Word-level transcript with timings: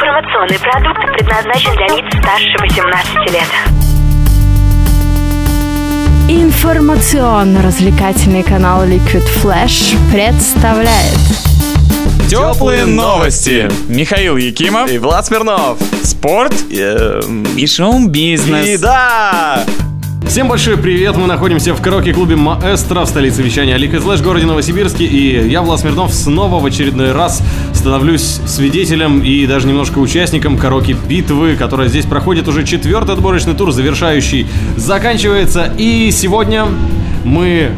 Информационный 0.00 0.60
продукт 0.60 1.00
предназначен 1.12 1.74
для 1.74 1.88
лиц 1.96 2.04
старше 2.20 2.56
18 2.60 3.32
лет. 3.32 3.48
Информационно-развлекательный 6.28 8.44
канал 8.44 8.84
Liquid 8.84 9.26
Flash 9.42 9.96
представляет 10.12 11.18
Теплые 12.30 12.86
новости. 12.86 13.68
Михаил 13.88 14.36
Якимов. 14.36 14.88
И 14.88 14.98
Влад 14.98 15.26
Смирнов. 15.26 15.78
Спорт. 16.04 16.54
Эм, 16.70 17.42
И 17.56 17.66
шоу-бизнес. 17.66 18.68
И 18.68 18.78
да! 18.78 19.64
Всем 20.28 20.46
большой 20.46 20.76
привет! 20.76 21.16
Мы 21.16 21.26
находимся 21.26 21.74
в 21.74 21.80
караоке-клубе 21.80 22.36
Маэстро 22.36 23.00
в 23.00 23.06
столице 23.06 23.42
вещания 23.42 23.78
Liquid 23.78 24.04
Flash, 24.04 24.22
городе 24.22 24.44
Новосибирске. 24.44 25.06
И 25.06 25.48
я, 25.48 25.62
Влад 25.62 25.80
Смирнов, 25.80 26.12
снова 26.12 26.60
в 26.60 26.66
очередной 26.66 27.12
раз 27.12 27.42
становлюсь 27.78 28.40
свидетелем 28.46 29.22
и 29.22 29.46
даже 29.46 29.66
немножко 29.66 29.98
участником 29.98 30.58
караоке-битвы, 30.58 31.56
которая 31.56 31.88
здесь 31.88 32.04
проходит 32.04 32.48
уже 32.48 32.64
четвертый 32.64 33.14
отборочный 33.14 33.54
тур, 33.54 33.72
завершающий 33.72 34.46
заканчивается. 34.76 35.72
И 35.78 36.10
сегодня 36.10 36.66
мы 37.24 37.70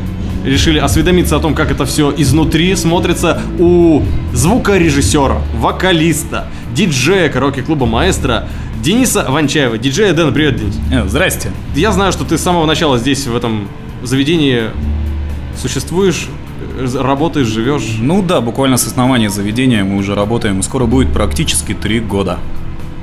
решили 0.45 0.79
осведомиться 0.79 1.37
о 1.37 1.41
том, 1.41 1.55
как 1.55 1.71
это 1.71 1.85
все 1.85 2.13
изнутри 2.17 2.75
смотрится 2.75 3.41
у 3.59 4.03
звукорежиссера, 4.33 5.43
вокалиста, 5.55 6.47
диджея 6.75 7.29
караоке-клуба 7.29 7.87
Маэстро 7.87 8.49
Дениса 8.83 9.27
Ванчаева. 9.29 9.77
Диджея 9.77 10.15
Дэн, 10.15 10.33
привет, 10.33 10.57
Денис. 10.57 10.75
Э, 10.91 11.07
Здрасте. 11.07 11.51
Я 11.75 11.93
знаю, 11.93 12.13
что 12.13 12.25
ты 12.25 12.39
с 12.39 12.41
самого 12.41 12.65
начала 12.65 12.99
здесь, 12.99 13.27
в 13.27 13.37
этом 13.37 13.69
заведении, 14.03 14.71
существуешь, 15.61 16.29
работаешь, 16.95 17.47
живешь. 17.47 17.97
Ну 18.01 18.23
да, 18.23 18.41
буквально 18.41 18.77
с 18.77 18.87
основания 18.87 19.30
заведения 19.30 19.84
мы 19.84 19.97
уже 19.97 20.15
работаем. 20.15 20.62
Скоро 20.62 20.87
будет 20.87 21.12
практически 21.12 21.75
три 21.75 22.01
года. 22.01 22.38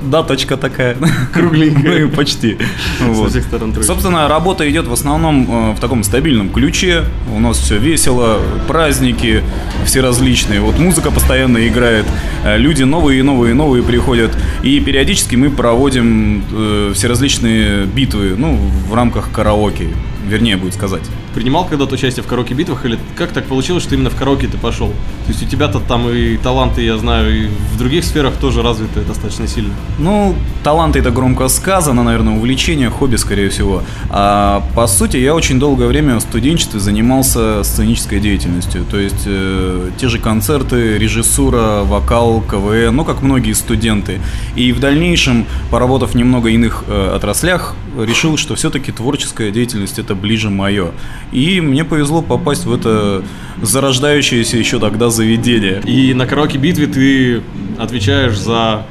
Даточка 0.02 0.56
такая. 0.56 0.96
Кругленькая. 1.34 2.06
Ну, 2.06 2.10
почти. 2.10 2.56
Со 2.98 3.04
Вот. 3.04 3.30
всех 3.30 3.44
сторон 3.44 3.72
трогать. 3.72 3.86
Собственно, 3.86 4.28
работа 4.28 4.68
идет 4.70 4.86
в 4.86 4.92
основном 4.92 5.46
э, 5.50 5.74
в 5.74 5.80
таком 5.80 6.04
стабильном 6.04 6.50
ключе. 6.50 7.04
У 7.34 7.40
нас 7.40 7.58
все 7.58 7.78
весело, 7.78 8.38
праздники 8.68 9.42
все 9.84 10.00
различные. 10.00 10.60
Вот 10.60 10.78
музыка 10.78 11.10
постоянно 11.10 11.66
играет, 11.66 12.06
э, 12.44 12.56
люди 12.58 12.84
новые 12.84 13.20
и 13.20 13.22
новые 13.22 13.50
и 13.50 13.54
новые 13.54 13.82
приходят. 13.82 14.30
И 14.62 14.78
периодически 14.78 15.34
мы 15.34 15.50
проводим 15.50 16.44
э, 16.52 16.92
все 16.94 17.08
различные 17.08 17.84
битвы, 17.86 18.34
ну, 18.38 18.56
в 18.88 18.94
рамках 18.94 19.32
караоке, 19.32 19.88
вернее 20.26 20.56
будет 20.56 20.74
сказать. 20.74 21.02
Принимал 21.34 21.66
когда-то 21.66 21.94
участие 21.94 22.22
в 22.22 22.26
караоке-битвах, 22.26 22.84
или 22.84 22.98
как 23.16 23.32
так 23.32 23.46
получилось, 23.46 23.82
что 23.82 23.94
именно 23.94 24.10
в 24.10 24.16
караоке 24.16 24.48
ты 24.48 24.58
пошел? 24.58 24.88
То 24.88 25.32
есть 25.32 25.42
у 25.42 25.46
тебя-то 25.46 25.80
там 25.80 26.08
и 26.10 26.36
таланты, 26.36 26.82
я 26.82 26.98
знаю, 26.98 27.44
и 27.44 27.46
в 27.46 27.78
других 27.78 28.04
сферах 28.04 28.34
тоже 28.36 28.62
развиты 28.62 29.00
достаточно 29.00 29.46
сильно. 29.46 29.72
Ну, 29.98 30.34
таланты 30.64 30.98
это 30.98 31.10
громко 31.10 31.48
сказано, 31.48 32.02
наверное, 32.02 32.36
увлечение, 32.36 32.90
хобби, 32.90 33.16
скорее 33.16 33.50
всего. 33.50 33.82
А 34.10 34.62
по 34.74 34.86
сути, 34.86 35.16
я 35.16 35.34
очень 35.34 35.58
долгое 35.58 35.86
время 35.86 36.16
в 36.16 36.20
студенчестве 36.20 36.80
занимался 36.80 37.62
сценической 37.62 38.20
деятельностью. 38.20 38.84
То 38.90 38.98
есть 38.98 39.24
э, 39.26 39.90
те 39.98 40.08
же 40.08 40.18
концерты, 40.18 40.98
режиссура, 40.98 41.84
вокал, 41.84 42.40
КВН, 42.40 42.96
ну, 42.96 43.04
как 43.04 43.22
многие 43.22 43.52
студенты. 43.52 44.20
И 44.56 44.72
в 44.72 44.80
дальнейшем, 44.80 45.46
поработав 45.70 46.14
немного 46.14 46.48
иных 46.48 46.84
э, 46.88 47.12
отраслях, 47.14 47.74
решил, 47.96 48.36
что 48.36 48.54
все-таки 48.54 48.92
творческая 48.92 49.50
деятельность 49.50 49.98
это 50.08 50.14
ближе 50.14 50.48
мое. 50.48 50.92
И 51.32 51.60
мне 51.60 51.84
повезло 51.84 52.22
попасть 52.22 52.64
в 52.64 52.72
это 52.72 53.22
зарождающееся 53.60 54.56
еще 54.56 54.78
тогда 54.78 55.10
заведение. 55.10 55.82
И 55.84 56.14
на 56.14 56.26
караоке-битве 56.26 56.86
ты 56.86 57.42
отвечаешь 57.78 58.38
за 58.38 58.86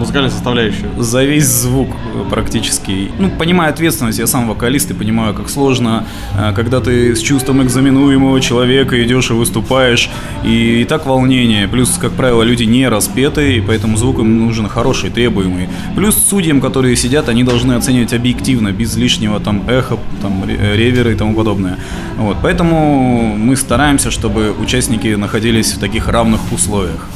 музыкальную 0.00 0.32
составляющую. 0.32 0.90
За 0.98 1.22
весь 1.24 1.46
звук 1.46 1.88
э, 2.14 2.24
практически. 2.30 3.10
Ну, 3.18 3.30
понимаю 3.30 3.70
ответственность, 3.70 4.18
я 4.18 4.26
сам 4.26 4.48
вокалист 4.48 4.90
и 4.90 4.94
понимаю, 4.94 5.34
как 5.34 5.48
сложно, 5.48 6.04
э, 6.36 6.52
когда 6.54 6.80
ты 6.80 7.14
с 7.14 7.20
чувством 7.20 7.62
экзаменуемого 7.62 8.40
человека 8.40 9.02
идешь 9.04 9.30
и 9.30 9.34
выступаешь, 9.34 10.10
и, 10.44 10.80
и 10.82 10.84
так 10.84 11.06
волнение. 11.06 11.68
Плюс, 11.68 11.98
как 12.00 12.12
правило, 12.12 12.42
люди 12.42 12.64
не 12.64 12.88
распеты, 12.88 13.56
и 13.56 13.60
поэтому 13.60 13.96
звук 13.96 14.18
им 14.18 14.46
нужен 14.46 14.68
хороший, 14.68 15.10
требуемый. 15.10 15.68
Плюс 15.94 16.16
судьям, 16.16 16.60
которые 16.60 16.96
сидят, 16.96 17.28
они 17.28 17.44
должны 17.44 17.74
оценивать 17.74 18.14
объективно, 18.14 18.72
без 18.72 18.96
лишнего 18.96 19.38
там 19.38 19.68
эха, 19.68 19.98
там 20.22 20.44
ре- 20.44 20.76
ревера 20.76 21.12
и 21.12 21.14
тому 21.14 21.34
подобное. 21.34 21.76
Вот, 22.16 22.38
поэтому 22.42 23.36
мы 23.36 23.54
стараемся, 23.56 24.10
чтобы 24.10 24.54
участники 24.58 25.08
находились 25.08 25.74
в 25.74 25.78
таких 25.78 26.08
равных 26.08 26.40
условиях. 26.52 27.06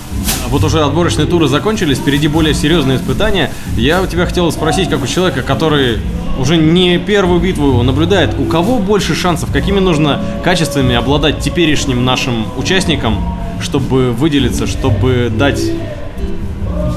А 0.45 0.49
Вот 0.49 0.63
уже 0.63 0.83
отборочные 0.83 1.27
туры 1.27 1.49
закончились, 1.49 1.99
впереди 1.99 2.29
более 2.29 2.55
серьезные 2.55 2.99
испытания. 2.99 3.51
Я 3.77 4.03
у 4.03 4.07
тебя 4.07 4.27
хотел 4.27 4.51
спросить, 4.53 4.91
как 4.91 5.03
у 5.03 5.07
человека, 5.07 5.43
который 5.43 5.99
уже 6.39 6.57
не 6.57 6.99
первую 6.99 7.41
битву 7.41 7.83
наблюдает, 7.83 8.39
у 8.39 8.45
кого 8.45 8.79
больше 8.79 9.15
шансов, 9.15 9.53
какими 9.53 9.79
нужно 9.79 10.21
качествами 10.43 10.95
обладать 10.95 11.41
теперешним 11.41 12.05
нашим 12.05 12.47
участникам, 12.59 13.19
чтобы 13.61 14.13
выделиться, 14.13 14.67
чтобы 14.67 15.33
дать 15.35 15.63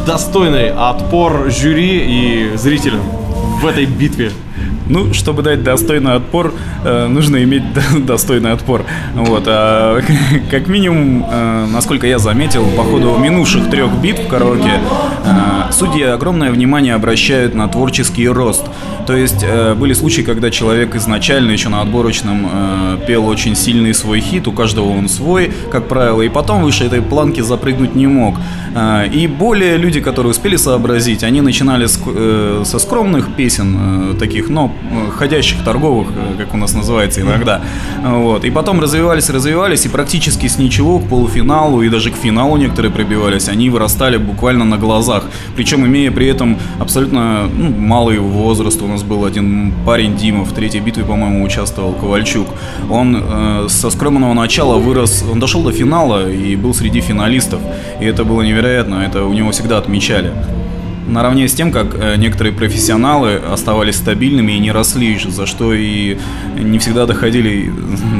достойный 0.05 0.71
отпор 0.71 1.49
жюри 1.49 2.51
и 2.51 2.57
зрителям 2.57 3.01
в 3.61 3.65
этой 3.65 3.85
битве? 3.85 4.31
Ну, 4.89 5.13
чтобы 5.13 5.41
дать 5.43 5.63
достойный 5.63 6.13
отпор, 6.15 6.53
э, 6.83 7.07
нужно 7.07 7.43
иметь 7.43 7.63
до- 7.73 7.99
достойный 7.99 8.53
отпор. 8.53 8.83
Вот, 9.13 9.43
а, 9.47 10.01
как 10.51 10.67
минимум, 10.67 11.25
э, 11.29 11.65
насколько 11.71 12.07
я 12.07 12.19
заметил, 12.19 12.65
по 12.75 12.83
ходу 12.83 13.17
минувших 13.17 13.69
трех 13.69 13.91
битв 14.01 14.23
в 14.25 14.27
караоке, 14.27 14.71
э, 15.25 15.71
судьи 15.71 16.03
огромное 16.03 16.51
внимание 16.51 16.95
обращают 16.95 17.53
на 17.55 17.67
творческий 17.67 18.27
рост. 18.29 18.63
То 19.07 19.15
есть 19.15 19.41
э, 19.41 19.73
были 19.73 19.93
случаи, 19.93 20.21
когда 20.21 20.51
человек 20.51 20.95
изначально 20.95 21.51
еще 21.51 21.69
на 21.69 21.81
отборочном 21.81 22.49
э, 22.51 22.97
пел 23.07 23.25
очень 23.25 23.55
сильный 23.55 23.93
свой 23.93 24.19
хит, 24.19 24.47
у 24.47 24.51
каждого 24.51 24.89
он 24.89 25.07
свой, 25.07 25.51
как 25.71 25.87
правило, 25.87 26.21
и 26.21 26.29
потом 26.29 26.61
выше 26.63 26.83
этой 26.83 27.01
планки 27.01 27.39
запрыгнуть 27.41 27.95
не 27.95 28.07
мог. 28.07 28.35
Э, 28.75 29.07
И 29.07 29.27
более 29.27 29.77
люди, 29.77 30.01
которые 30.01 30.31
успели 30.31 30.57
сообразить, 30.57 31.23
они 31.23 31.39
начинали 31.41 31.85
с- 31.85 31.99
э, 32.05 32.63
со 32.65 32.79
скромных 32.79 33.33
песен, 33.37 34.11
э, 34.11 34.15
таких, 34.19 34.49
но 34.49 34.71
э, 34.91 35.11
ходящих 35.17 35.63
торговых, 35.63 36.09
э, 36.09 36.37
как 36.37 36.53
у 36.53 36.57
нас 36.57 36.73
называется 36.73 37.21
иногда. 37.21 37.61
Вот. 38.03 38.43
И 38.43 38.51
потом 38.51 38.81
развивались, 38.81 39.29
развивались, 39.29 39.85
и 39.85 39.89
практически 39.89 40.47
с 40.47 40.57
ничего 40.59 40.99
к 40.99 41.07
полуфиналу 41.07 41.81
и 41.81 41.89
даже 41.89 42.11
к 42.11 42.15
финалу 42.15 42.57
некоторые 42.57 42.91
пробивались, 42.91 43.47
они 43.47 43.69
вырастали 43.69 44.17
буквально 44.17 44.65
на 44.65 44.77
глазах. 44.77 45.23
Причем 45.55 45.85
имея 45.85 46.11
при 46.11 46.27
этом 46.27 46.57
абсолютно 46.79 47.47
ну, 47.57 47.69
малый 47.79 48.17
возраст. 48.19 48.81
У 48.81 48.87
нас 48.87 48.96
был 49.03 49.25
один 49.25 49.73
парень 49.85 50.15
Дима 50.15 50.43
в 50.43 50.53
третьей 50.53 50.81
битве, 50.81 51.03
по-моему, 51.03 51.43
участвовал, 51.43 51.93
Ковальчук. 51.93 52.47
Он 52.89 53.17
э, 53.19 53.67
со 53.69 53.89
скромного 53.89 54.33
начала 54.33 54.77
вырос, 54.77 55.23
он 55.29 55.39
дошел 55.39 55.63
до 55.63 55.71
финала 55.71 56.29
и 56.29 56.55
был 56.55 56.73
среди 56.73 57.01
финалистов. 57.01 57.59
И 57.99 58.05
это 58.05 58.23
было 58.23 58.41
невероятно, 58.41 59.03
это 59.03 59.25
у 59.25 59.33
него 59.33 59.51
всегда 59.51 59.77
отмечали. 59.77 60.33
Наравне 61.07 61.47
с 61.47 61.53
тем, 61.53 61.71
как 61.71 61.95
э, 61.95 62.15
некоторые 62.17 62.53
профессионалы 62.53 63.35
оставались 63.35 63.95
стабильными 63.95 64.51
и 64.51 64.59
не 64.59 64.71
росли, 64.71 65.17
за 65.17 65.45
что 65.45 65.73
и 65.73 66.17
не 66.59 66.79
всегда 66.79 67.05
доходили 67.05 67.71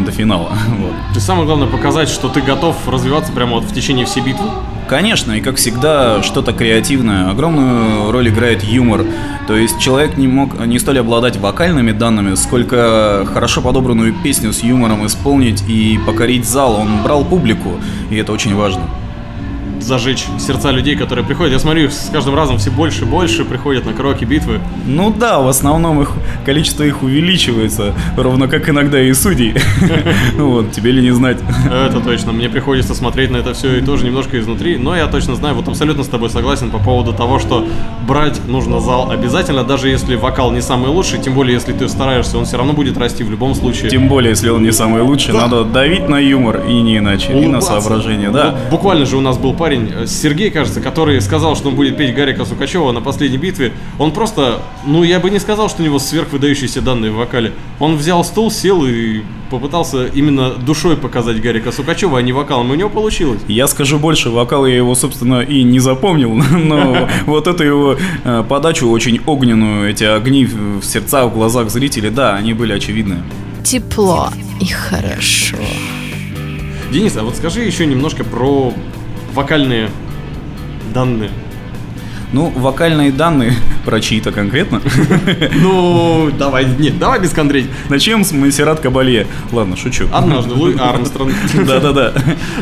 до 0.06 0.12
финала. 0.12 0.54
Вот. 0.80 0.94
Есть 1.14 1.26
самое 1.26 1.46
главное 1.46 1.68
показать, 1.68 2.08
что 2.08 2.30
ты 2.30 2.42
готов 2.42 2.76
развиваться 2.88 3.34
прямо 3.34 3.56
вот 3.56 3.66
в 3.66 3.74
течение 3.74 4.06
всей 4.06 4.22
битвы. 4.22 4.48
Конечно, 4.88 5.34
и 5.34 5.42
как 5.42 5.58
всегда, 5.58 6.24
что-то 6.24 6.54
креативное. 6.54 7.30
Огромную 7.30 8.10
роль 8.12 8.30
играет 8.30 8.64
юмор. 8.64 9.06
То 9.46 9.56
есть 9.56 9.80
человек 9.80 10.16
не 10.16 10.28
мог 10.28 10.66
не 10.66 10.80
столь 10.80 11.00
обладать 11.00 11.36
вокальными 11.36 11.92
данными, 11.92 12.36
сколько 12.36 13.28
хорошо 13.34 13.62
подобранную 13.62 14.16
песню 14.24 14.54
с 14.54 14.64
юмором 14.64 15.06
исполнить 15.06 15.62
и 15.68 16.00
покорить 16.06 16.46
зал. 16.46 16.76
Он 16.80 17.04
брал 17.04 17.26
публику, 17.26 17.80
и 18.10 18.16
это 18.16 18.32
очень 18.32 18.56
важно. 18.56 18.84
Зажечь 19.88 20.26
сердца 20.40 20.72
людей, 20.72 20.96
которые 20.96 21.26
приходят. 21.26 21.54
Я 21.54 21.60
смотрю, 21.60 21.90
с 21.90 22.10
каждым 22.12 22.36
разом 22.36 22.58
все 22.58 22.70
больше 22.70 23.04
и 23.04 23.06
больше 23.06 23.46
приходят 23.46 23.86
на 23.86 23.94
караоке 23.94 24.26
битвы. 24.26 24.60
Ну 24.86 25.14
да, 25.18 25.40
в 25.40 25.48
основном 25.48 26.02
их 26.02 26.12
количество 26.46 26.84
их 26.84 27.04
увеличивается, 27.04 27.94
ровно 28.18 28.48
как 28.48 28.70
иногда 28.70 29.02
и 29.02 29.14
судей. 29.14 29.56
Вот, 30.38 30.72
тебе 30.72 30.92
ли 30.92 31.02
не 31.02 31.12
знать. 31.12 31.38
Это 31.66 32.00
точно. 32.00 32.32
Мне 32.32 32.50
приходится 32.50 32.94
смотреть 32.94 33.32
на 33.32 33.38
это 33.38 33.54
все 33.54 33.78
и 33.78 33.82
тоже 33.82 34.06
немножко 34.06 34.40
изнутри. 34.40 34.78
Но 34.78 34.96
я 34.96 35.08
точно 35.08 35.36
знаю, 35.36 35.56
вот 35.56 35.68
абсолютно 35.68 36.04
с 36.04 36.08
тобой 36.08 36.30
согласен 36.30 36.70
по 36.70 36.78
поводу 36.78 37.14
того, 37.14 37.40
что 37.40 37.66
брать 38.08 38.46
нужно 38.48 38.80
зал 38.80 39.10
обязательно, 39.10 39.64
даже 39.64 39.90
если 39.90 40.16
вокал 40.16 40.52
не 40.52 40.62
самый 40.62 40.90
лучший, 40.90 41.20
тем 41.20 41.34
более 41.34 41.56
если 41.56 41.74
ты 41.74 41.88
стараешься, 41.88 42.38
он 42.38 42.46
все 42.46 42.58
равно 42.58 42.74
будет 42.74 42.98
расти 42.98 43.24
в 43.24 43.32
любом 43.32 43.56
случае. 43.56 43.90
Тем 43.90 44.08
более, 44.08 44.32
если 44.32 44.50
он 44.50 44.64
не 44.64 44.72
самый 44.72 45.02
лучший, 45.02 45.34
надо 45.34 45.64
давить 45.64 46.10
на 46.10 46.18
юмор 46.18 46.62
и 46.68 46.82
не 46.82 46.98
иначе, 46.98 47.34
и 47.34 47.48
на 47.48 47.62
соображение, 47.62 48.30
да. 48.30 48.56
Буквально 48.70 49.06
же 49.06 49.18
у 49.18 49.22
нас 49.22 49.38
был 49.38 49.54
парень 49.54 49.77
парень, 49.78 49.94
э, 49.94 50.08
Сергей, 50.08 50.52
кажется, 50.52 50.82
который 50.82 51.22
сказал, 51.22 51.56
что 51.56 51.70
он 51.70 51.76
будет 51.76 51.98
петь 51.98 52.16
Гарика 52.16 52.46
Сукачева 52.46 52.92
на 52.92 53.02
последней 53.02 53.38
битве, 53.38 53.74
он 54.00 54.12
просто, 54.12 54.62
ну, 54.86 55.04
я 55.04 55.20
бы 55.20 55.30
не 55.30 55.40
сказал, 55.40 55.70
что 55.70 55.82
у 55.82 55.86
него 55.86 56.00
сверхвыдающиеся 56.00 56.82
данные 56.82 57.12
в 57.12 57.16
вокале. 57.16 57.54
Он 57.80 57.96
взял 57.96 58.24
стул, 58.24 58.52
сел 58.52 58.86
и 58.86 59.22
попытался 59.50 60.08
именно 60.08 60.52
душой 60.52 60.98
показать 60.98 61.42
Гарика 61.42 61.72
Сукачева, 61.72 62.20
а 62.20 62.22
не 62.22 62.34
вокалом. 62.34 62.70
И 62.70 62.72
у 62.74 62.76
него 62.76 62.90
получилось. 62.90 63.42
Я 63.48 63.68
скажу 63.68 64.00
больше, 64.00 64.30
вокал 64.30 64.66
я 64.66 64.76
его, 64.76 64.96
собственно, 64.96 65.42
и 65.42 65.64
не 65.64 65.80
запомнил, 65.80 66.34
но 66.52 67.08
вот 67.26 67.48
эту 67.48 67.64
его 67.64 67.98
э, 68.24 68.44
подачу 68.48 68.90
очень 68.90 69.22
огненную, 69.26 69.90
эти 69.90 70.04
огни 70.04 70.46
в 70.46 70.84
сердцах, 70.84 71.32
в 71.32 71.34
глазах 71.34 71.70
зрителей, 71.70 72.10
да, 72.10 72.36
они 72.36 72.54
были 72.54 72.74
очевидны. 72.74 73.18
Тепло 73.64 74.30
и 74.62 74.66
хорошо. 74.66 75.58
Денис, 76.92 77.18
а 77.18 77.24
вот 77.24 77.36
скажи 77.36 77.62
еще 77.62 77.86
немножко 77.86 78.24
про 78.24 78.74
вокальные 79.34 79.90
данные. 80.94 81.32
Ну, 82.34 82.50
вокальные 82.50 83.14
данные 83.14 83.54
про 83.86 84.02
чьи-то 84.02 84.32
конкретно. 84.32 84.82
Ну, 85.62 86.30
давай, 86.38 86.66
нет, 86.66 87.00
давай 87.00 87.20
без 87.20 87.32
конкретики. 87.32 87.72
Начнем 87.90 88.24
с 88.24 88.32
Монсеррат 88.32 88.80
Кабалье. 88.80 89.28
Ладно, 89.52 89.78
шучу. 89.78 90.08
Однажды 90.12 90.54
Луи 90.54 90.78
Армстронг 90.78 91.34
Да-да-да. 91.66 92.14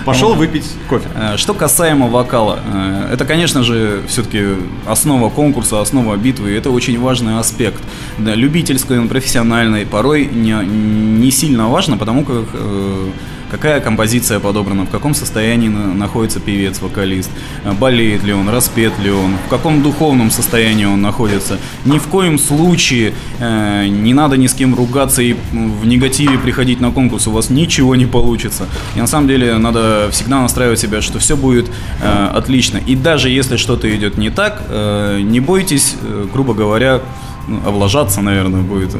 пошел 0.05 0.35
выпить 0.35 0.65
кофе. 0.87 1.07
Э, 1.15 1.37
Что 1.37 1.53
касаемо 1.53 2.07
вокала, 2.07 2.59
э, 2.71 3.09
это, 3.13 3.25
конечно 3.25 3.63
же, 3.63 4.01
все-таки 4.07 4.43
основа 4.85 5.29
конкурса, 5.29 5.81
основа 5.81 6.15
битвы, 6.15 6.55
это 6.55 6.69
очень 6.69 6.99
важный 6.99 7.39
аспект. 7.39 7.81
Да, 8.19 8.35
любительской, 8.35 8.99
он 8.99 9.07
профессиональный, 9.07 9.85
порой 9.85 10.25
не, 10.25 10.53
не 10.63 11.31
сильно 11.31 11.69
важно, 11.69 11.97
потому 11.97 12.23
как 12.23 12.45
э, 12.53 13.09
какая 13.55 13.79
композиция 13.79 14.39
подобрана, 14.41 14.83
в 14.85 14.89
каком 14.89 15.15
состоянии 15.15 15.69
на- 15.69 15.93
находится 15.93 16.41
певец, 16.41 16.81
вокалист, 16.81 17.29
э, 17.63 17.71
болеет 17.71 18.23
ли 18.23 18.33
он, 18.33 18.49
распет 18.49 18.91
ли 18.99 19.11
он, 19.11 19.37
в 19.47 19.49
каком 19.49 19.81
духовном 19.81 20.29
состоянии 20.29 20.83
он 20.83 21.01
находится. 21.01 21.57
Ни 21.85 21.97
в 21.97 22.07
коем 22.07 22.37
случае 22.37 23.13
э, 23.39 23.87
не 23.87 24.13
надо 24.13 24.35
ни 24.35 24.47
с 24.47 24.53
кем 24.53 24.75
ругаться 24.75 25.21
и 25.21 25.35
в 25.53 25.87
негативе 25.87 26.37
приходить 26.37 26.81
на 26.81 26.91
конкурс, 26.91 27.27
у 27.27 27.31
вас 27.31 27.49
ничего 27.49 27.95
не 27.95 28.05
получится. 28.05 28.65
И 28.95 28.99
на 28.99 29.07
самом 29.07 29.29
деле 29.29 29.57
надо 29.57 30.09
всегда 30.11 30.41
настраивать 30.41 30.79
себя, 30.79 31.01
что 31.01 31.19
все 31.19 31.37
будет 31.37 31.69
э, 32.01 32.27
отлично. 32.33 32.79
И 32.85 32.95
даже 32.95 33.29
если 33.29 33.55
что-то 33.55 33.87
идет 33.95 34.17
не 34.17 34.29
так, 34.31 34.63
э, 34.69 35.21
не 35.21 35.39
бойтесь, 35.39 35.95
э, 36.01 36.27
грубо 36.33 36.53
говоря, 36.53 37.01
ну, 37.47 37.59
облажаться, 37.65 38.21
наверное, 38.21 38.61
будет 38.61 38.95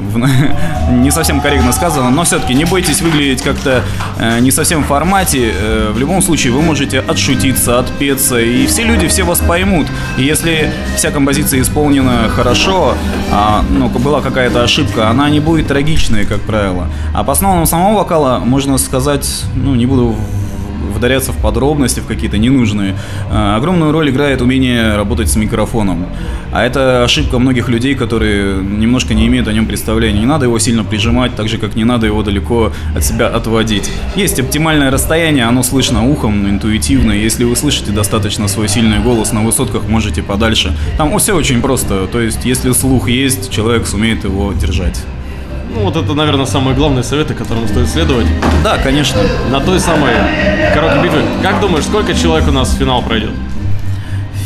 не 0.91 1.11
совсем 1.11 1.41
корректно 1.41 1.71
сказано, 1.73 2.09
но 2.09 2.23
все-таки 2.23 2.53
не 2.53 2.65
бойтесь 2.65 3.01
выглядеть 3.01 3.41
как-то 3.41 3.83
э, 4.19 4.39
не 4.39 4.51
совсем 4.51 4.83
в 4.83 4.87
формате. 4.87 5.53
Э, 5.55 5.91
в 5.93 5.97
любом 5.97 6.21
случае 6.21 6.53
вы 6.53 6.61
можете 6.61 6.99
отшутиться, 6.99 7.79
отпеться, 7.79 8.39
и 8.39 8.65
все 8.67 8.83
люди 8.83 9.07
все 9.07 9.23
вас 9.23 9.39
поймут. 9.39 9.87
И 10.17 10.23
если 10.23 10.71
вся 10.95 11.11
композиция 11.11 11.61
исполнена 11.61 12.29
хорошо, 12.29 12.95
а 13.31 13.63
ну, 13.69 13.89
была 13.89 14.21
какая-то 14.21 14.63
ошибка, 14.63 15.09
она 15.09 15.29
не 15.29 15.39
будет 15.39 15.67
трагичной, 15.67 16.25
как 16.25 16.41
правило. 16.41 16.87
А 17.13 17.23
по 17.23 17.31
основам 17.31 17.65
самого 17.65 17.97
вокала 17.97 18.39
можно 18.39 18.77
сказать, 18.77 19.45
ну, 19.55 19.75
не 19.75 19.85
буду 19.85 20.15
вдаряться 20.95 21.31
в 21.31 21.37
подробности, 21.37 21.99
в 21.99 22.05
какие-то 22.05 22.37
ненужные. 22.37 22.95
А, 23.29 23.57
Огромную 23.57 23.91
роль 23.91 24.09
играет 24.09 24.41
умение 24.41 24.95
работать 24.95 25.29
с 25.29 25.35
микрофоном. 25.35 26.07
А 26.51 26.63
это 26.63 27.03
ошибка 27.03 27.39
многих 27.39 27.69
людей, 27.69 27.95
которые 27.95 28.57
немножко 28.57 29.13
не 29.13 29.27
имеют 29.27 29.47
о 29.47 29.53
нем 29.53 29.65
представления. 29.65 30.19
Не 30.19 30.25
надо 30.25 30.45
его 30.45 30.59
сильно 30.59 30.83
прижимать, 30.83 31.35
так 31.35 31.47
же, 31.47 31.57
как 31.57 31.75
не 31.75 31.83
надо 31.83 32.07
его 32.07 32.23
далеко 32.23 32.71
от 32.95 33.03
себя 33.03 33.27
отводить. 33.27 33.91
Есть 34.15 34.39
оптимальное 34.39 34.91
расстояние, 34.91 35.45
оно 35.45 35.63
слышно 35.63 36.07
ухом, 36.07 36.49
интуитивно. 36.49 37.11
Если 37.11 37.43
вы 37.43 37.55
слышите 37.55 37.91
достаточно 37.91 38.47
свой 38.47 38.67
сильный 38.67 38.99
голос 38.99 39.33
на 39.33 39.41
высотках, 39.41 39.87
можете 39.87 40.23
подальше. 40.23 40.75
Там 40.97 41.17
все 41.19 41.35
очень 41.35 41.61
просто. 41.61 42.07
То 42.07 42.19
есть, 42.21 42.45
если 42.45 42.71
слух 42.71 43.09
есть, 43.09 43.51
человек 43.51 43.87
сумеет 43.87 44.23
его 44.23 44.53
держать. 44.53 45.03
Ну, 45.75 45.81
вот 45.81 45.97
это, 45.97 46.13
наверное, 46.13 46.45
самые 46.45 46.73
главные 46.73 47.03
советы, 47.03 47.33
которым 47.33 47.67
стоит 47.67 47.89
следовать. 47.89 48.25
Да, 48.63 48.77
конечно. 48.77 49.19
На 49.51 49.59
той 49.59 49.79
самой 49.81 50.13
короткой 50.73 51.03
битве. 51.03 51.21
Как 51.43 51.59
думаешь, 51.59 51.83
сколько 51.83 52.13
человек 52.13 52.47
у 52.47 52.51
нас 52.51 52.73
в 52.73 52.77
финал 52.77 53.01
пройдет? 53.01 53.31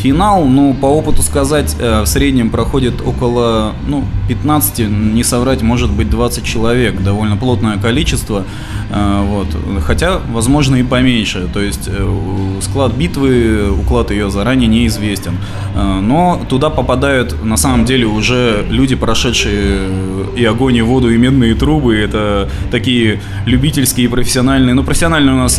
Финал, 0.02 0.46
ну, 0.46 0.74
по 0.74 0.86
опыту 0.86 1.22
сказать, 1.22 1.76
э, 1.78 2.04
в 2.04 2.06
среднем 2.06 2.50
проходит 2.52 3.02
около, 3.06 3.74
ну, 3.86 4.06
15, 4.30 4.80
не 4.88 5.24
соврать, 5.24 5.62
может 5.62 5.92
быть, 5.92 6.10
20 6.10 6.46
человек. 6.46 7.02
Довольно 7.04 7.36
плотное 7.36 7.78
количество. 7.78 8.46
э, 8.92 9.26
Вот. 9.30 9.48
Хотя, 9.86 10.20
возможно, 10.32 10.78
и 10.78 10.84
поменьше. 10.84 11.50
То 11.54 11.60
есть, 11.62 11.88
э, 11.88 12.60
склад 12.62 12.94
битвы, 12.94 13.72
уклад 13.72 14.12
ее 14.12 14.30
заранее 14.30 14.68
неизвестен. 14.68 15.38
Но 15.76 16.42
туда 16.50 16.70
попадают, 16.70 17.44
на 17.44 17.58
самом 17.58 17.86
деле, 17.86 18.06
уже 18.06 18.66
люди, 18.70 18.96
прошедшие 18.96 19.88
и 20.36 20.44
огонь, 20.46 20.76
и 20.76 20.82
воду, 20.82 21.10
и 21.10 21.18
медные 21.18 21.56
трубы. 21.56 21.96
Это 21.98 22.50
такие 22.72 23.22
любительские 23.46 24.06
и 24.06 24.10
профессиональные. 24.10 24.74
Ну, 24.74 24.84
профессиональные 24.84 25.36
у 25.36 25.40
нас 25.40 25.56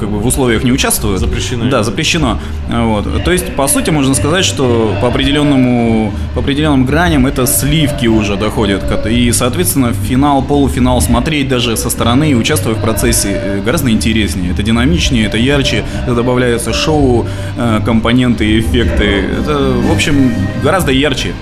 как 0.00 0.08
бы 0.10 0.18
в 0.18 0.26
условиях 0.26 0.64
не 0.64 0.72
участвуют. 0.72 1.20
Запрещено. 1.20 1.68
Да, 1.70 1.82
запрещено. 1.82 2.38
Вот. 2.70 3.24
То 3.24 3.32
есть, 3.32 3.54
по 3.54 3.66
сути, 3.72 3.90
можно 3.90 4.14
сказать, 4.14 4.44
что 4.44 4.94
по 5.00 5.08
определенному, 5.08 6.12
по 6.34 6.40
определенным 6.40 6.84
граням 6.84 7.26
это 7.26 7.46
сливки 7.46 8.06
уже 8.06 8.36
доходят. 8.36 8.84
И, 9.06 9.32
соответственно, 9.32 9.92
финал, 9.92 10.42
полуфинал 10.42 11.00
смотреть 11.00 11.48
даже 11.48 11.76
со 11.76 11.88
стороны 11.88 12.30
и 12.30 12.34
участвовать 12.34 12.78
в 12.78 12.82
процессе 12.82 13.28
э, 13.32 13.62
гораздо 13.64 13.90
интереснее. 13.90 14.52
Это 14.52 14.62
динамичнее, 14.62 15.26
это 15.26 15.38
ярче, 15.38 15.84
это 16.02 16.14
добавляются 16.14 16.72
шоу, 16.72 17.26
э, 17.56 17.80
компоненты 17.84 18.60
эффекты. 18.60 19.24
Это, 19.40 19.72
в 19.72 19.90
общем, 19.90 20.32
гораздо 20.62 20.92
ярче. 20.92 21.32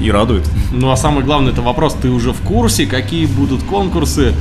И 0.00 0.10
радует. 0.10 0.48
Ну, 0.72 0.90
а 0.90 0.96
самый 0.96 1.24
главный 1.24 1.52
это 1.52 1.62
вопрос, 1.62 1.94
ты 2.00 2.08
уже 2.08 2.32
в 2.32 2.40
курсе, 2.40 2.86
какие 2.86 3.26
будут 3.26 3.62
конкурсы? 3.62 4.34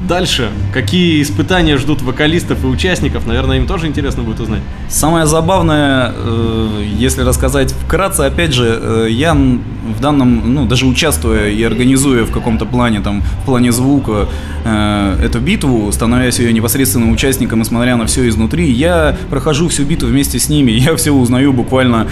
Дальше, 0.00 0.50
какие 0.74 1.22
испытания 1.22 1.78
ждут 1.78 2.02
вокалистов 2.02 2.62
и 2.64 2.66
участников? 2.66 3.26
Наверное, 3.26 3.56
им 3.56 3.66
тоже 3.66 3.86
интересно 3.86 4.22
будет 4.22 4.40
узнать. 4.40 4.60
Самое 4.88 5.26
забавное, 5.26 6.12
э, 6.14 6.84
если 6.98 7.22
рассказать 7.22 7.72
вкратце, 7.72 8.22
опять 8.22 8.52
же, 8.52 8.78
э, 8.80 9.06
я 9.10 9.34
в 9.34 10.00
данном, 10.00 10.54
ну, 10.54 10.66
даже 10.66 10.86
участвуя 10.86 11.48
и 11.48 11.62
организуя 11.62 12.24
в 12.24 12.30
каком-то 12.30 12.66
плане, 12.66 13.00
там, 13.00 13.22
в 13.22 13.46
плане 13.46 13.72
звука 13.72 14.28
э, 14.64 15.16
эту 15.24 15.40
битву, 15.40 15.90
становясь 15.92 16.38
ее 16.40 16.52
непосредственным 16.52 17.10
участником 17.12 17.62
и 17.62 17.64
смотря 17.64 17.96
на 17.96 18.06
все 18.06 18.28
изнутри, 18.28 18.70
я 18.70 19.16
прохожу 19.30 19.68
всю 19.68 19.84
битву 19.84 20.08
вместе 20.08 20.38
с 20.38 20.48
ними, 20.48 20.70
я 20.72 20.94
все 20.96 21.10
узнаю 21.10 21.52
буквально 21.52 22.06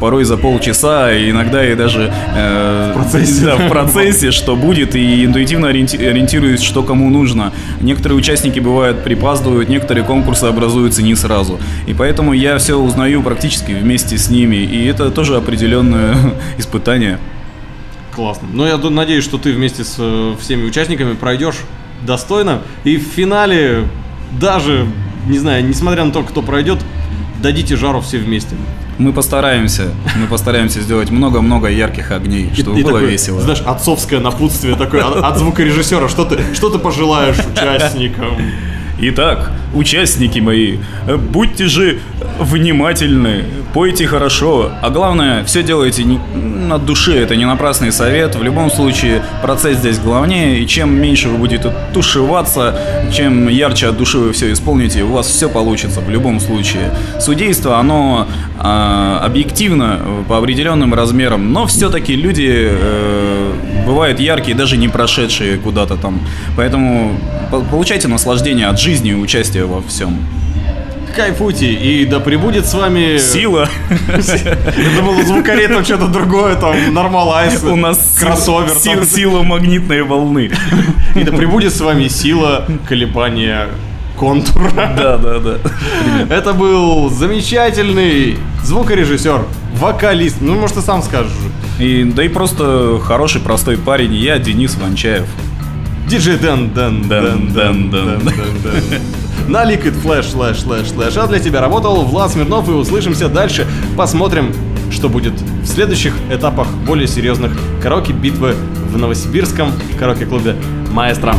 порой 0.00 0.24
за 0.24 0.36
полчаса, 0.36 1.12
и 1.12 1.30
иногда 1.30 1.64
и 1.64 1.74
даже 1.76 2.12
в 2.32 2.94
процессе. 2.94 3.44
да, 3.44 3.56
в 3.56 3.68
процессе, 3.68 4.32
что 4.32 4.56
будет, 4.56 4.96
и 4.96 5.24
интуитивно 5.24 5.66
ориенти- 5.66 6.04
ориентируюсь, 6.04 6.62
что 6.62 6.82
кому 6.82 7.08
нужно. 7.10 7.27
Некоторые 7.80 8.18
участники 8.18 8.60
бывают 8.60 9.04
припаздывают, 9.04 9.68
некоторые 9.68 10.04
конкурсы 10.04 10.44
образуются 10.44 11.02
не 11.02 11.14
сразу. 11.14 11.58
И 11.86 11.94
поэтому 11.94 12.32
я 12.32 12.58
все 12.58 12.76
узнаю 12.76 13.22
практически 13.22 13.72
вместе 13.72 14.16
с 14.18 14.30
ними, 14.30 14.56
и 14.56 14.86
это 14.86 15.10
тоже 15.10 15.36
определенное 15.36 16.16
испытание. 16.58 17.18
Классно. 18.14 18.48
Но 18.52 18.66
я 18.66 18.76
ду- 18.78 18.90
надеюсь, 18.90 19.24
что 19.24 19.38
ты 19.38 19.52
вместе 19.52 19.84
с 19.84 19.94
э, 19.98 20.34
всеми 20.40 20.64
участниками 20.66 21.14
пройдешь 21.14 21.56
достойно. 22.04 22.62
И 22.84 22.96
в 22.96 23.02
финале 23.02 23.84
даже, 24.40 24.86
не 25.28 25.38
знаю, 25.38 25.64
несмотря 25.64 26.04
на 26.04 26.10
то, 26.12 26.22
кто 26.22 26.42
пройдет, 26.42 26.78
дадите 27.38 27.76
жару 27.76 28.00
все 28.00 28.18
вместе. 28.18 28.54
Мы 28.98 29.12
постараемся, 29.12 29.90
мы 30.16 30.26
постараемся 30.26 30.80
сделать 30.80 31.10
много-много 31.10 31.68
ярких 31.68 32.10
огней, 32.10 32.50
чтобы 32.54 32.80
И 32.80 32.82
было 32.82 32.94
такое, 32.94 33.10
весело. 33.10 33.40
Знаешь, 33.40 33.62
отцовское 33.64 34.20
напутствие 34.20 34.74
такое 34.74 35.04
от, 35.04 35.16
от 35.24 35.38
звукорежиссера. 35.38 36.08
Что 36.08 36.24
ты, 36.24 36.54
что 36.54 36.68
ты 36.70 36.78
пожелаешь 36.78 37.36
участникам? 37.38 38.36
Итак, 39.00 39.52
участники 39.74 40.40
мои, 40.40 40.78
э, 41.06 41.16
будьте 41.16 41.68
же 41.68 42.00
внимательны, 42.40 43.44
пойте 43.72 44.06
хорошо, 44.06 44.70
а 44.82 44.90
главное, 44.90 45.44
все 45.44 45.62
делайте 45.62 46.04
не, 46.04 46.18
от 46.72 46.84
души, 46.84 47.14
это 47.16 47.36
не 47.36 47.44
напрасный 47.44 47.92
совет, 47.92 48.34
в 48.34 48.42
любом 48.42 48.70
случае 48.70 49.22
процесс 49.42 49.78
здесь 49.78 49.98
главнее, 49.98 50.60
и 50.60 50.66
чем 50.66 50.94
меньше 51.00 51.28
вы 51.28 51.38
будете 51.38 51.72
тушеваться, 51.92 52.78
чем 53.12 53.48
ярче 53.48 53.88
от 53.88 53.96
души 53.96 54.18
вы 54.18 54.32
все 54.32 54.52
исполните, 54.52 55.02
у 55.02 55.12
вас 55.12 55.26
все 55.26 55.48
получится 55.48 56.00
в 56.00 56.10
любом 56.10 56.40
случае. 56.40 56.90
Судейство, 57.20 57.78
оно 57.78 58.26
а, 58.58 59.20
объективно 59.24 59.98
э, 60.00 60.22
по 60.28 60.38
определенным 60.38 60.94
размерам, 60.94 61.52
но 61.52 61.66
все-таки 61.66 62.14
люди 62.14 62.68
э, 62.70 63.52
бывают 63.86 64.20
яркие, 64.20 64.56
даже 64.56 64.76
не 64.76 64.88
прошедшие 64.88 65.58
куда-то 65.58 65.96
там, 65.96 66.20
поэтому 66.56 67.12
по- 67.50 67.60
получайте 67.60 68.08
наслаждение 68.08 68.66
от 68.66 68.80
жизни 68.80 69.10
и 69.10 69.14
участия 69.14 69.64
во 69.64 69.82
всем. 69.82 70.18
Кайфуйте, 71.14 71.72
и 71.72 72.04
да 72.04 72.20
пребудет 72.20 72.66
с 72.66 72.74
вами... 72.74 73.18
Сила. 73.18 73.68
Я 74.08 74.96
думал, 74.96 75.18
у 75.18 75.22
звукарей 75.22 75.66
там 75.68 75.84
что-то 75.84 76.06
другое, 76.08 76.54
там 76.56 76.76
нормал 76.94 77.32
айс, 77.34 77.62
У 77.64 77.76
нас 77.76 78.16
кроссовер. 78.20 78.70
сил- 78.78 79.04
сила 79.04 79.42
магнитной 79.42 80.02
волны. 80.02 80.50
И 81.14 81.22
да 81.24 81.32
пребудет 81.32 81.74
с 81.74 81.80
вами 81.80 82.08
сила 82.08 82.64
колебания 82.88 83.68
контур. 84.16 84.70
Да, 84.74 85.16
да, 85.16 85.38
да. 85.38 85.58
Это 86.30 86.52
был 86.52 87.08
замечательный 87.10 88.36
звукорежиссер, 88.64 89.42
вокалист. 89.74 90.36
Ну, 90.40 90.54
может, 90.58 90.76
ты 90.76 90.82
сам 90.82 91.02
скажешь. 91.02 91.32
И, 91.78 92.04
да 92.04 92.24
и 92.24 92.28
просто 92.28 92.98
хороший, 93.04 93.40
простой 93.40 93.76
парень. 93.76 94.14
Я 94.14 94.38
Денис 94.38 94.76
Ванчаев. 94.76 95.26
Диджей 96.08 96.36
Дэн 96.36 96.70
Дэн 96.70 97.02
Дэн 97.08 97.52
Дэн, 97.52 97.90
Дэн 97.90 97.90
Дэн 97.90 98.62
Дэн. 98.62 98.82
На 99.46 99.64
Liquid 99.64 99.94
Flash, 100.02 100.34
Flash, 100.34 100.64
Flash, 100.66 100.94
Flash. 100.94 101.18
А 101.18 101.26
для 101.26 101.38
тебя 101.38 101.60
работал 101.60 102.02
Влад 102.02 102.32
Смирнов 102.32 102.68
и 102.68 102.72
услышимся 102.72 103.28
дальше. 103.28 103.66
Посмотрим, 103.96 104.52
что 104.90 105.08
будет 105.08 105.34
в 105.62 105.66
следующих 105.66 106.14
этапах 106.30 106.68
более 106.86 107.06
серьезных 107.06 107.52
караоке 107.82 108.12
битвы 108.12 108.54
в 108.90 108.98
Новосибирском 108.98 109.72
караоке-клубе 109.98 110.56
Маэстро. 110.92 111.34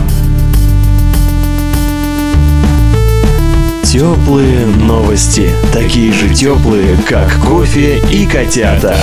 Теплые 3.84 4.68
новости. 4.68 5.50
Такие 5.74 6.13
же 6.13 6.29
теплые, 6.34 6.96
как 7.08 7.34
кофе 7.41 8.00
и 8.12 8.27
котята. 8.27 8.96